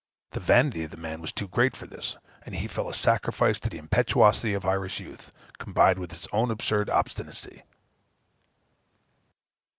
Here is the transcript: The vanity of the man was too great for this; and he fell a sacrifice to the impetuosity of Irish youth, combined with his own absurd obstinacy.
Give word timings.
The 0.31 0.39
vanity 0.39 0.83
of 0.85 0.89
the 0.89 0.97
man 0.97 1.21
was 1.21 1.31
too 1.31 1.47
great 1.47 1.75
for 1.77 1.85
this; 1.85 2.17
and 2.41 2.55
he 2.55 2.65
fell 2.67 2.89
a 2.89 2.93
sacrifice 2.95 3.59
to 3.59 3.69
the 3.69 3.77
impetuosity 3.77 4.55
of 4.55 4.65
Irish 4.65 4.99
youth, 4.99 5.31
combined 5.59 5.99
with 5.99 6.09
his 6.11 6.25
own 6.31 6.49
absurd 6.49 6.89
obstinacy. 6.89 7.61